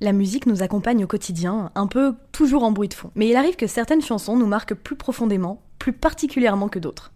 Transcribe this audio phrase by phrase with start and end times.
[0.00, 3.10] la musique nous accompagne au quotidien, un peu toujours en bruit de fond.
[3.14, 7.12] Mais il arrive que certaines chansons nous marquent plus profondément, plus particulièrement que d'autres.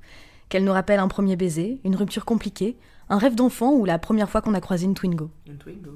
[0.49, 2.77] Qu'elles nous rappellent un premier baiser, une rupture compliquée,
[3.11, 5.29] un rêve d'enfant ou la première fois qu'on a croisé une Twingo.
[5.47, 5.91] Une Twingo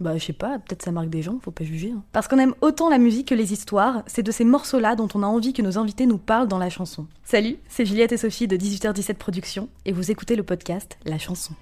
[0.00, 1.90] Bah, je sais pas, peut-être ça marque des gens, faut pas juger.
[1.96, 2.02] hein.
[2.12, 5.22] Parce qu'on aime autant la musique que les histoires, c'est de ces morceaux-là dont on
[5.22, 7.06] a envie que nos invités nous parlent dans la chanson.
[7.24, 11.54] Salut, c'est Juliette et Sophie de 18h17 Productions, et vous écoutez le podcast La chanson.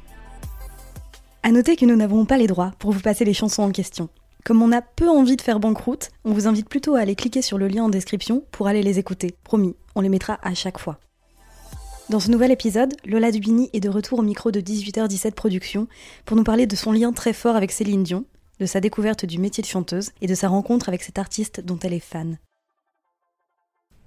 [1.42, 4.08] À noter que nous n'avons pas les droits pour vous passer les chansons en question.
[4.46, 7.42] Comme on a peu envie de faire banqueroute, on vous invite plutôt à aller cliquer
[7.42, 9.34] sur le lien en description pour aller les écouter.
[9.42, 11.00] Promis, on les mettra à chaque fois.
[12.10, 15.88] Dans ce nouvel épisode, Lola Dubini est de retour au micro de 18h17 Productions
[16.24, 18.24] pour nous parler de son lien très fort avec Céline Dion,
[18.60, 21.80] de sa découverte du métier de chanteuse et de sa rencontre avec cet artiste dont
[21.82, 22.38] elle est fan.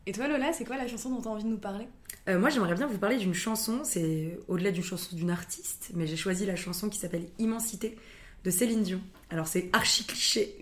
[0.06, 1.90] Et toi Lola, c'est quoi la chanson dont tu as envie de nous parler?
[2.30, 3.82] Euh, moi, j'aimerais bien vous parler d'une chanson.
[3.84, 7.98] C'est au-delà d'une chanson d'une artiste, mais j'ai choisi la chanson qui s'appelle Immensité
[8.44, 9.02] de Céline Dion.
[9.30, 10.56] Alors, c'est archi cliché,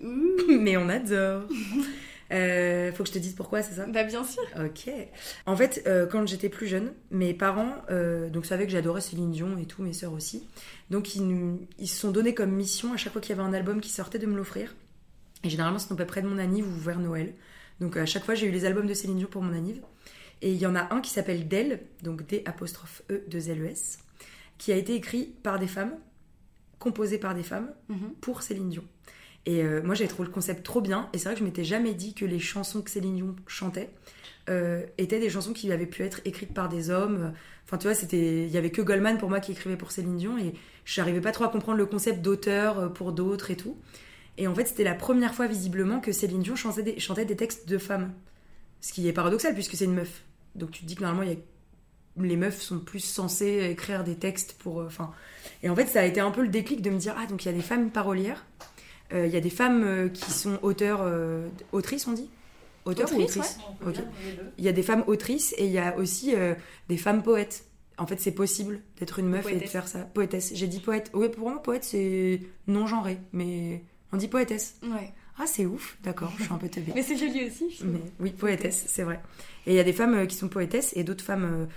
[0.49, 1.43] mais on adore.
[2.29, 3.85] Euh, faut que je te dise pourquoi, c'est ça?
[3.85, 4.91] Bah bien sûr Ok.
[5.45, 9.31] En fait, euh, quand j'étais plus jeune, mes parents euh, donc savaient que j'adorais Céline
[9.31, 10.43] Dion et tout, mes sœurs aussi.
[10.89, 13.47] Donc ils, nous- ils se sont donnés comme mission à chaque fois qu'il y avait
[13.47, 14.75] un album qui sortait de me l'offrir.
[15.45, 17.33] Et généralement, c'était à peu près de mon anniv ou vers Noël.
[17.79, 19.79] Donc à chaque fois, j'ai eu les albums de Céline Dion pour mon anniv.
[20.41, 23.61] Et il y en a un qui s'appelle D'elle, donc D apostrophe E 2 L
[23.61, 23.99] E S,
[24.57, 25.93] qui a été écrit par des femmes,
[26.79, 27.69] composé par des femmes
[28.21, 28.83] pour Céline Dion.
[29.45, 31.09] Et euh, moi, j'avais trouvé le concept trop bien.
[31.13, 33.89] Et c'est vrai que je m'étais jamais dit que les chansons que Céline Dion chantait
[34.49, 37.33] euh, étaient des chansons qui avaient pu être écrites par des hommes.
[37.65, 40.17] Enfin, tu vois, c'était, il y avait que Goldman pour moi qui écrivait pour Céline
[40.17, 40.53] Dion, et
[40.85, 43.77] je n'arrivais pas trop à comprendre le concept d'auteur euh, pour d'autres et tout.
[44.37, 47.35] Et en fait, c'était la première fois visiblement que Céline Dion chantait des, chantait des
[47.35, 48.13] textes de femmes.
[48.81, 50.23] Ce qui est paradoxal puisque c'est une meuf.
[50.55, 51.43] Donc tu te dis que normalement, il y a-
[52.19, 54.81] les meufs sont plus censées écrire des textes pour.
[54.81, 55.11] euh, Enfin.
[55.63, 57.43] et en fait, ça a été un peu le déclic de me dire ah donc
[57.45, 58.45] il y a des femmes parolières,
[59.13, 62.29] euh, il y a des femmes euh, qui sont auteurs, euh, autrices on dit?
[62.85, 63.95] Auteurs ou Autrices, Ok.
[64.57, 66.33] Il y a des femmes autrices et il y a aussi
[66.87, 67.65] des femmes poètes.
[67.97, 69.99] En fait, c'est possible d'être une meuf et de faire ça.
[69.99, 70.51] Poétesse.
[70.55, 71.11] J'ai dit poète.
[71.13, 74.77] Oui, pour moi, poète, c'est non genré, mais on dit poétesse.
[74.83, 75.11] Ouais.
[75.37, 76.91] Ah, c'est ouf, d'accord, je suis un peu teubée.
[76.95, 77.83] Mais c'est joli aussi, je.
[77.85, 79.19] Mais oui, poétesse, c'est vrai.
[79.65, 81.67] Et il y a des femmes qui sont poétesses et d'autres femmes.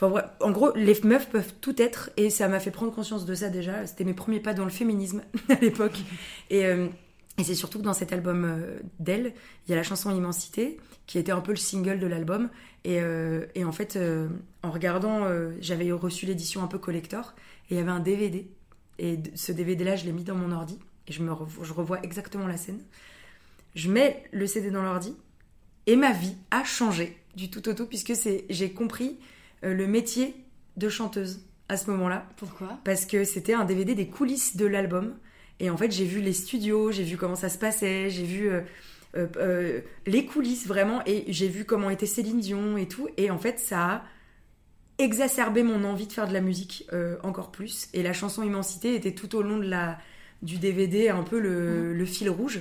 [0.00, 3.50] En gros, les meufs peuvent tout être et ça m'a fait prendre conscience de ça
[3.50, 3.86] déjà.
[3.86, 5.98] C'était mes premiers pas dans le féminisme à l'époque.
[6.50, 6.88] Et, euh,
[7.42, 9.32] c'est surtout que dans cet album euh, d'elle,
[9.66, 12.50] il y a la chanson Immensité qui était un peu le single de l'album.
[12.84, 13.98] Et, euh, en fait,
[14.62, 15.26] en regardant,
[15.60, 17.34] j'avais reçu l'édition un peu collector
[17.70, 18.48] et il y avait un DVD.
[18.98, 20.78] Et ce DVD-là, je l'ai mis dans mon ordi
[21.08, 21.32] et je, me
[21.62, 22.80] je revois exactement la scène.
[23.74, 25.16] Je mets le CD dans l'ordi
[25.86, 28.12] et ma vie a changé du tout au tout puisque
[28.50, 29.18] j'ai compris
[29.62, 30.34] le métier
[30.76, 32.26] de chanteuse à ce moment-là.
[32.36, 32.78] Pourquoi?
[32.84, 35.14] Parce que c'était un DVD des coulisses de l'album.
[35.60, 38.48] Et en fait j'ai vu les studios, j'ai vu comment ça se passait, j'ai vu
[38.48, 38.60] euh,
[39.16, 43.08] euh, euh, les coulisses vraiment et j'ai vu comment était Céline Dion et tout.
[43.16, 44.02] Et en fait ça a
[44.98, 47.88] exacerbé mon envie de faire de la musique euh, encore plus.
[47.94, 49.98] Et la chanson Immensité était tout au long de la
[50.42, 52.60] du DVD un peu le, le fil rouge.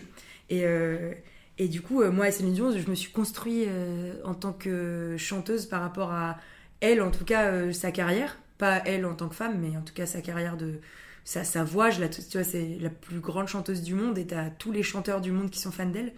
[0.49, 1.13] Et euh,
[1.57, 4.53] et du coup, euh, moi et Céline Dion, je me suis construit euh, en tant
[4.53, 6.37] que chanteuse par rapport à
[6.81, 8.37] elle, en tout cas, euh, sa carrière.
[8.57, 10.79] Pas elle en tant que femme, mais en tout cas sa carrière de.
[11.23, 14.25] Sa, sa voix, je la, tu vois, c'est la plus grande chanteuse du monde et
[14.27, 16.13] t'as tous les chanteurs du monde qui sont fans d'elle.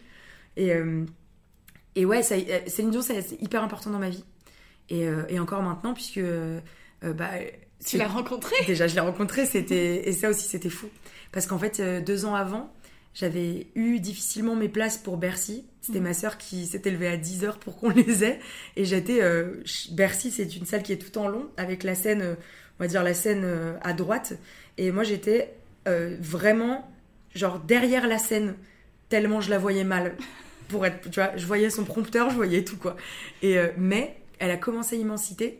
[0.55, 1.05] Et, euh,
[1.95, 4.23] et ouais, ça, euh, Céline Dion, c'est hyper important dans ma vie.
[4.89, 6.17] Et, euh, et encore maintenant, puisque.
[6.17, 6.59] euh,
[7.03, 7.31] bah,
[7.85, 10.87] Tu l'as rencontré Déjà, je l'ai rencontré, c'était et ça aussi, c'était fou.
[11.31, 12.73] Parce qu'en fait, deux ans avant,
[13.13, 15.65] j'avais eu difficilement mes places pour Bercy.
[15.81, 18.39] C'était ma sœur qui s'était levée à 10 heures pour qu'on les ait.
[18.75, 19.21] Et j'étais.
[19.21, 22.35] euh, Bercy, c'est une salle qui est tout en long, avec la scène, euh,
[22.79, 24.33] on va dire la scène euh, à droite.
[24.77, 25.53] Et moi, j'étais
[25.85, 26.89] vraiment,
[27.35, 28.55] genre, derrière la scène,
[29.09, 30.15] tellement je la voyais mal.
[30.69, 32.95] Pour être, tu vois, je voyais son prompteur, je voyais tout, quoi.
[33.41, 35.59] Et, mais elle a commencé Immensité.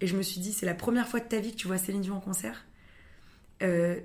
[0.00, 1.78] Et je me suis dit, c'est la première fois de ta vie que tu vois
[1.78, 2.64] Céline Dion en concert.
[3.62, 3.96] Euh,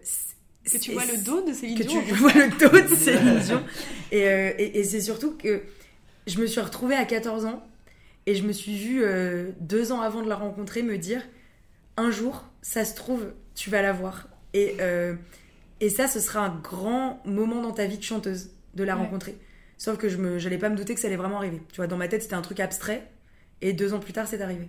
[0.63, 2.01] Que tu vois le dos de Céline que Dion.
[2.07, 3.63] tu vois le dos de Céline Dion.
[4.11, 5.61] Et, euh, et, et c'est surtout que
[6.27, 7.63] je me suis retrouvée à 14 ans
[8.25, 11.23] et je me suis vue euh, deux ans avant de la rencontrer me dire
[11.97, 14.27] un jour, ça se trouve, tu vas la voir.
[14.53, 15.15] Et, euh,
[15.81, 19.01] et ça, ce sera un grand moment dans ta vie de chanteuse, de la Ouais.
[19.03, 19.38] rencontrer.
[19.77, 21.61] Sauf que je me, j'allais pas me douter que ça allait vraiment arriver.
[21.71, 23.09] Tu vois, dans ma tête, c'était un truc abstrait.
[23.61, 24.67] Et deux ans plus tard, c'est arrivé.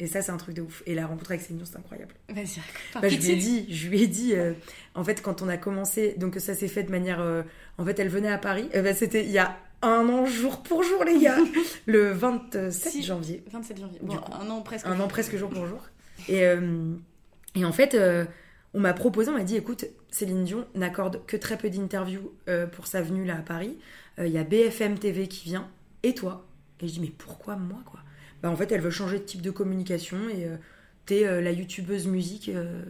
[0.00, 0.82] Et ça, c'est un truc de ouf.
[0.86, 2.14] Et la rencontre avec Céline Dion, c'est incroyable.
[2.28, 2.60] Vas-y,
[2.94, 4.52] Bah, je lui ai dit, je lui ai dit, euh,
[4.94, 7.42] en fait, quand on a commencé, donc ça s'est fait de manière, euh,
[7.78, 8.68] en fait, elle venait à Paris.
[8.76, 11.38] Euh, bah, c'était il y a un an jour pour jour, les gars,
[11.86, 13.02] le 27 Si.
[13.02, 13.98] janvier, 27 janvier.
[14.02, 14.86] Bon, coup, un an presque.
[14.86, 15.82] un an presque jour pour jour.
[16.28, 16.94] Et, euh,
[17.56, 17.96] et en fait,
[18.74, 22.32] on m'a proposé, on m'a dit, écoute, Céline Dion n'accorde que très peu d'interviews
[22.72, 23.76] pour sa venue là à Paris.
[24.18, 25.68] Il y a BFM TV qui vient,
[26.04, 26.44] et toi?
[26.80, 28.00] Et je dis, mais pourquoi moi, quoi?
[28.42, 30.56] Bah, en fait, elle veut changer de type de communication et euh,
[31.06, 32.48] t'es euh, la youtubeuse musique.
[32.48, 32.82] euh,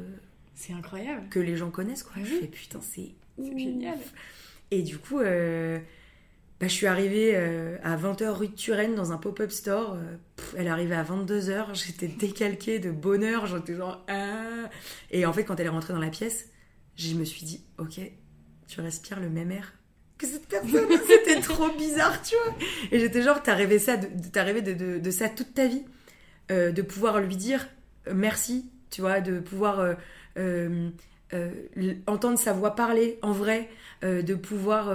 [0.55, 1.29] C'est incroyable.
[1.31, 2.15] que les gens connaissent quoi.
[2.17, 2.25] Oui.
[2.27, 3.99] Je fais putain c'est génial.
[4.71, 5.21] Et du coup,
[6.61, 9.95] bah, je suis arrivée euh, à 20h rue de Turenne dans un pop-up store.
[9.95, 14.69] euh, pff, elle arrivait à 22h, j'étais décalquée de bonheur, j'étais genre ah.
[15.11, 16.51] Et en fait, quand elle est rentrée dans la pièce,
[16.97, 18.01] je me suis dit ok,
[18.67, 19.73] tu respires le même air
[20.19, 20.87] que cette personne.
[21.09, 22.55] C'était trop bizarre, tu vois.
[22.93, 25.67] Et j'étais genre t'as rêvé ça, de, t'as rêvé de, de- de ça toute ta
[25.67, 25.85] vie,
[26.51, 27.69] Euh, de pouvoir lui dire
[28.09, 29.95] euh, merci, tu vois, de pouvoir
[30.39, 30.91] euh,
[32.07, 33.69] entendre sa voix parler en vrai,
[34.03, 34.93] de pouvoir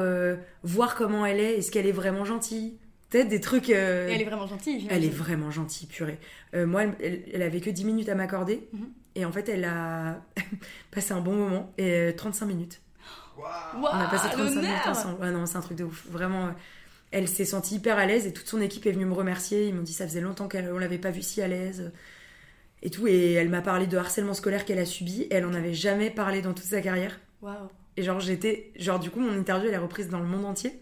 [0.63, 2.77] voir comment elle est, est-ce qu'elle est vraiment gentille.
[3.09, 3.69] Peut-être des trucs.
[3.69, 4.87] elle est vraiment gentille.
[4.89, 5.11] elle est j'imagine.
[5.11, 6.17] vraiment gentille, purée.
[6.55, 8.67] Moi, elle, elle, elle avait que 10 minutes à m'accorder.
[8.73, 8.87] Mhm.
[9.15, 10.19] Et en fait, elle a
[10.91, 11.71] passé un bon moment.
[11.77, 12.81] Et euh, 35 minutes.
[13.37, 15.21] On a passé 35 minutes ensemble.
[15.21, 16.05] Ouais, non, c'est un truc de ouf.
[16.09, 16.51] Vraiment, euh,
[17.11, 19.67] elle s'est sentie hyper à l'aise et toute son équipe est venue me remercier.
[19.67, 21.91] Ils m'ont dit ça faisait longtemps qu'on l'avait pas vue si à l'aise.
[22.81, 23.07] Et tout.
[23.07, 25.23] Et elle m'a parlé de harcèlement scolaire qu'elle a subi.
[25.23, 27.19] Et elle en avait jamais parlé dans toute sa carrière.
[27.41, 27.55] Waouh.
[27.97, 28.71] Et genre, j'étais.
[28.77, 30.79] Genre, du coup, mon interview, elle est reprise dans le monde entier.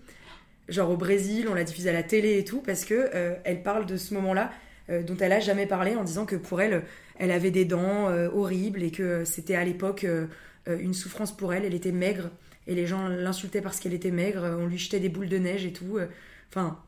[0.69, 3.61] Genre au Brésil, on l'a diffusée à la télé et tout, parce que euh, elle
[3.61, 4.51] parle de ce moment-là
[4.89, 6.83] euh, dont elle a jamais parlé en disant que pour elle,
[7.17, 10.27] elle avait des dents euh, horribles et que c'était à l'époque euh, euh,
[10.67, 11.65] une souffrance pour elle.
[11.65, 12.29] Elle était maigre
[12.67, 14.57] et les gens l'insultaient parce qu'elle était maigre.
[14.59, 15.97] On lui jetait des boules de neige et tout.
[15.97, 16.07] euh.
[16.49, 16.79] Enfin,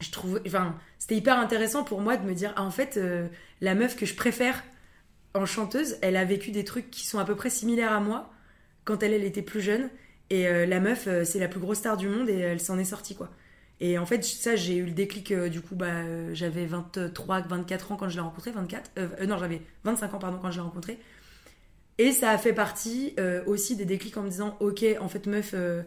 [0.00, 0.40] je trouve.
[0.46, 3.28] Enfin, c'était hyper intéressant pour moi de me dire, ah, en fait, euh,
[3.60, 4.62] la meuf que je préfère
[5.34, 8.30] en chanteuse, elle a vécu des trucs qui sont à peu près similaires à moi
[8.84, 9.90] quand elle, était plus jeune.
[10.30, 12.78] Et euh, la meuf, euh, c'est la plus grosse star du monde et elle s'en
[12.78, 13.30] est sortie, quoi.
[13.80, 17.42] Et en fait, ça, j'ai eu le déclic, euh, du coup, bah, euh, j'avais 23,
[17.42, 20.50] 24 ans quand je l'ai rencontrée, 24, euh, euh, non, j'avais 25 ans, pardon, quand
[20.50, 20.98] je l'ai rencontrée.
[21.98, 25.26] Et ça a fait partie euh, aussi des déclics en me disant, ok, en fait,
[25.26, 25.82] meuf, euh,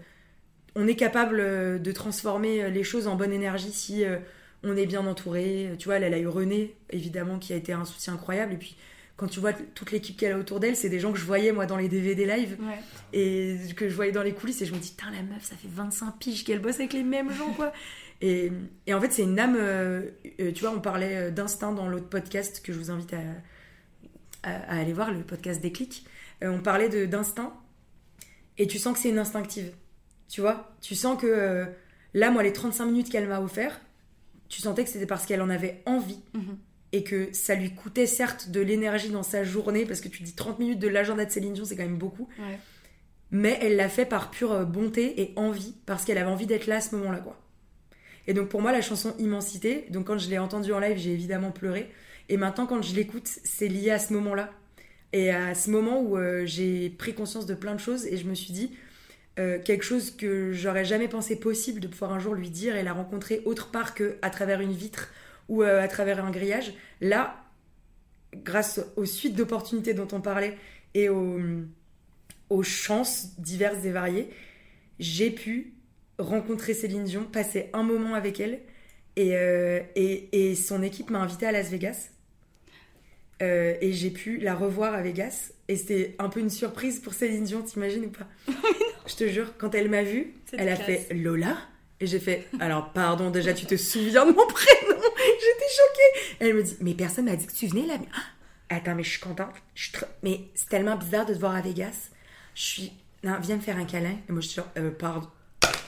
[0.76, 4.18] on est capable euh, de transformer les choses en bonne énergie si euh,
[4.64, 5.70] on est bien entouré.
[5.78, 8.54] Tu vois, elle, elle a eu René, évidemment, qui a été un soutien incroyable.
[8.54, 8.76] Et puis,
[9.18, 11.52] quand tu vois toute l'équipe qu'elle a autour d'elle, c'est des gens que je voyais,
[11.52, 12.80] moi, dans les DVD live Ouais.
[13.14, 15.56] et que je voyais dans les coulisses et je me dis putain la meuf ça
[15.58, 17.74] fait 25 piges qu'elle bosse avec les mêmes gens quoi
[18.22, 18.50] et,
[18.88, 19.58] et en fait c'est une âme
[20.38, 23.18] tu vois on parlait d'instinct dans l'autre podcast que je vous invite à,
[24.44, 26.06] à, à aller voir le podcast Déclic
[26.44, 27.54] Euh, on parlait de d'instinct
[28.58, 29.72] et tu sens que c'est une instinctive
[30.30, 31.66] tu vois tu sens que euh,
[32.14, 33.80] là moi les 35 minutes qu'elle m'a offert
[34.48, 36.58] tu sentais que c'était parce qu'elle en avait envie Mhm.
[36.94, 40.34] et que ça lui coûtait certes de l'énergie dans sa journée parce que tu dis
[40.34, 42.58] 30 minutes de l'agenda de Céline Dion c'est quand même beaucoup Ouais.
[43.32, 46.66] mais elle l'a fait par pure euh, bonté et envie, parce qu'elle avait envie d'être
[46.68, 47.38] là à ce moment-là, quoi.
[48.28, 51.12] Et donc pour moi, la chanson Immensité, donc quand je l'ai entendue en live, j'ai
[51.12, 51.92] évidemment pleuré.
[52.30, 54.52] Et maintenant, quand je l'écoute, c'est lié à ce moment-là.
[55.12, 58.26] Et à ce moment où euh, j'ai pris conscience de plein de choses et je
[58.26, 58.72] me suis dit,
[59.40, 62.84] euh, quelque chose que j'aurais jamais pensé possible de pouvoir un jour lui dire et
[62.84, 65.10] la rencontrer autre part que à travers une vitre
[65.48, 66.74] ou euh, à travers un grillage.
[67.02, 67.44] Là,
[68.36, 70.56] grâce aux suites d'opportunités dont on parlait
[70.94, 74.30] et aux, chances diverses et variées,
[75.00, 75.74] j'ai pu
[76.20, 78.60] rencontrer Céline Dion, passer un moment avec elle.
[79.16, 79.34] Et,
[79.96, 82.10] et, et son équipe m'a invité à Las Vegas.
[83.42, 85.52] Euh, et j'ai pu la revoir à Vegas.
[85.68, 88.28] Et c'était un peu une surprise pour Céline Dion, t'imagines ou pas?
[89.08, 90.88] Je te jure, quand elle m'a vue, elle a classe.
[91.08, 91.58] fait Lola.
[92.02, 95.02] Et j'ai fait, alors pardon, déjà tu te souviens de mon prénom?
[95.18, 96.36] J'étais choquée.
[96.40, 97.96] Elle me dit, mais personne m'a dit que tu venais là.
[98.00, 99.54] Mais, ah, attends, mais je suis contente.
[99.76, 102.10] Je suis Mais c'est tellement bizarre de te voir à Vegas.
[102.56, 102.94] Je suis,
[103.24, 104.16] non, viens me faire un câlin.
[104.30, 105.28] Et moi je suis genre, euh, pardon.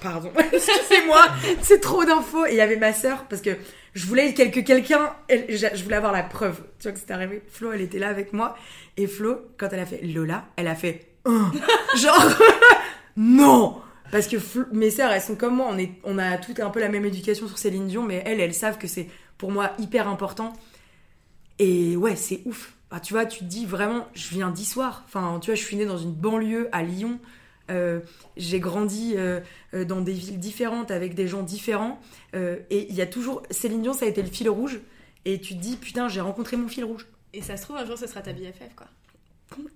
[0.01, 1.27] Pardon, excusez-moi,
[1.61, 2.45] c'est trop d'infos.
[2.47, 3.51] Et il y avait ma sœur, parce que
[3.93, 7.41] je voulais que quelqu'un, je voulais avoir la preuve, tu vois que c'était arrivé.
[7.49, 8.55] Flo, elle était là avec moi.
[8.97, 11.51] Et Flo, quand elle a fait Lola, elle a fait, Hein
[11.97, 12.25] genre,
[13.17, 13.81] non
[14.11, 16.69] Parce que Flo- mes sœurs, elles sont comme moi, on, est, on a toutes un
[16.69, 19.07] peu la même éducation sur Céline Dion, mais elles, elles savent que c'est
[19.37, 20.53] pour moi hyper important.
[21.59, 22.73] Et ouais, c'est ouf.
[22.89, 25.03] Ah, tu vois, tu te dis vraiment, je viens d'Issoire.
[25.05, 27.19] Enfin, tu vois, je suis née dans une banlieue à Lyon.
[27.71, 27.99] Euh,
[28.37, 29.39] j'ai grandi euh,
[29.73, 31.99] euh, dans des villes différentes avec des gens différents.
[32.35, 33.41] Et il y a toujours.
[33.49, 34.79] Céline Dion, ça a été le fil rouge.
[35.25, 37.07] Et tu te dis, putain, j'ai rencontré mon fil rouge.
[37.33, 38.87] Et ça se trouve, un jour, ce sera ta BFF, quoi.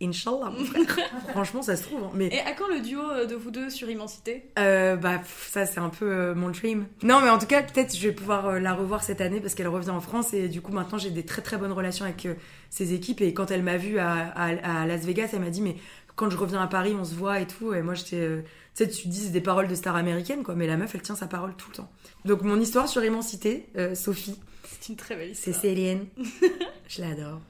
[0.02, 1.06] Inch'Allah, mon frère.
[1.32, 2.02] Franchement, ça se trouve.
[2.06, 2.12] hein.
[2.14, 4.46] Mais Et à quand le duo de vous deux sur Immensité?
[4.58, 6.86] Euh, bah, ça, c'est un peu euh, mon dream.
[7.04, 9.54] Non, mais en tout cas, peut-être je vais pouvoir euh, la revoir cette année parce
[9.54, 12.25] qu'elle revient en France et du coup, maintenant, j'ai des très très bonnes relations avec
[12.70, 13.20] ses équipes.
[13.22, 15.75] Et quand elle m'a vue à, à- à Las Vegas, elle m'a dit, mais
[16.15, 17.74] quand je reviens à Paris, on se voit et tout.
[17.74, 18.17] Et moi, j'étais.
[18.17, 18.41] euh,
[18.75, 20.55] tu sais, tu dis c'est des paroles de star américaine, quoi.
[20.55, 21.91] Mais la meuf, elle tient sa parole tout le temps.
[22.25, 25.62] Donc, mon histoire sur Immensité, euh, Sophie, C'est une très belle c'est histoire.
[25.62, 26.05] Céline.
[26.88, 27.41] je l'adore.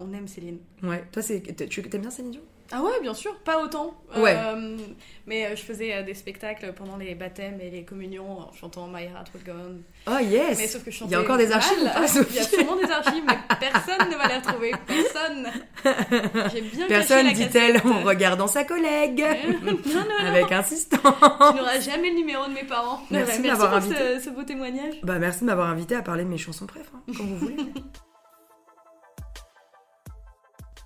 [0.00, 0.58] On aime Céline.
[0.82, 2.42] Ouais, toi, c'est, tu t'aimes bien Céline Dion?
[2.74, 3.92] Ah ouais, bien sûr, pas autant.
[4.16, 4.34] Ouais.
[4.34, 4.78] Euh,
[5.26, 8.86] mais euh, je faisais euh, des spectacles pendant les baptêmes et les communions en chantant
[8.88, 9.76] My Heart Will Go On.
[10.10, 11.92] Oh yes Mais sauf que je Il chantais y a encore des archives ou mal.
[11.94, 14.72] pas, Sophie Il y a sûrement des archives, mais personne ne va les retrouver.
[14.86, 15.48] Personne.
[16.52, 19.22] J'ai bien Personne, dit-elle en regardant sa collègue.
[19.62, 20.26] non, non, non.
[20.26, 21.00] Avec insistance.
[21.02, 23.02] Tu n'auras jamais le numéro de mes parents.
[23.10, 24.18] Merci Ouais, m'avoir pour invité.
[24.18, 24.94] ce, ce beau témoignage.
[25.02, 27.56] Bah merci de m'avoir invité à parler de mes chansons préf, hein, comme vous voulez.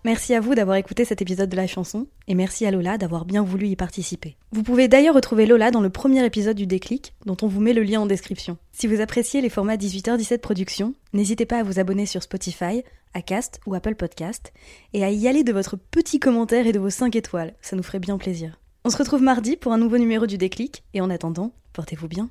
[0.07, 3.25] Merci à vous d'avoir écouté cet épisode de la chanson et merci à Lola d'avoir
[3.25, 4.37] bien voulu y participer.
[4.53, 7.73] Vous pouvez d'ailleurs retrouver Lola dans le premier épisode du déclic dont on vous met
[7.73, 8.57] le lien en description.
[8.71, 12.85] Si vous appréciez les formats 18h17 Productions, n'hésitez pas à vous abonner sur Spotify,
[13.15, 14.53] Acast ou Apple Podcast
[14.93, 17.83] et à y aller de votre petit commentaire et de vos 5 étoiles, ça nous
[17.83, 18.61] ferait bien plaisir.
[18.85, 22.31] On se retrouve mardi pour un nouveau numéro du déclic et en attendant, portez-vous bien.